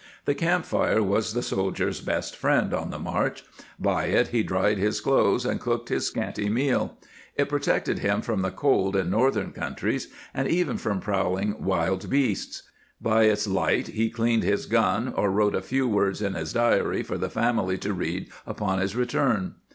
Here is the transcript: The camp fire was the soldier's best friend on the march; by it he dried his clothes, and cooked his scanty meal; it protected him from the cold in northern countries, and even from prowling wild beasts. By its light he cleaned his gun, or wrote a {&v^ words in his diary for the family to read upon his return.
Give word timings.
The 0.25 0.33
camp 0.33 0.65
fire 0.65 1.03
was 1.03 1.35
the 1.35 1.43
soldier's 1.43 2.01
best 2.01 2.35
friend 2.35 2.73
on 2.73 2.89
the 2.89 2.97
march; 2.97 3.43
by 3.79 4.05
it 4.05 4.29
he 4.29 4.41
dried 4.41 4.79
his 4.79 4.99
clothes, 4.99 5.45
and 5.45 5.59
cooked 5.59 5.89
his 5.89 6.07
scanty 6.07 6.49
meal; 6.49 6.97
it 7.35 7.47
protected 7.49 7.99
him 7.99 8.23
from 8.23 8.41
the 8.41 8.49
cold 8.49 8.95
in 8.95 9.11
northern 9.11 9.51
countries, 9.51 10.07
and 10.33 10.47
even 10.47 10.79
from 10.79 11.01
prowling 11.01 11.55
wild 11.63 12.09
beasts. 12.09 12.63
By 12.99 13.25
its 13.25 13.45
light 13.45 13.89
he 13.89 14.09
cleaned 14.09 14.41
his 14.41 14.65
gun, 14.65 15.13
or 15.15 15.29
wrote 15.29 15.53
a 15.53 15.61
{&v^ 15.61 15.87
words 15.87 16.19
in 16.19 16.33
his 16.33 16.51
diary 16.53 17.03
for 17.03 17.19
the 17.19 17.29
family 17.29 17.77
to 17.77 17.93
read 17.93 18.31
upon 18.47 18.79
his 18.79 18.95
return. 18.95 19.53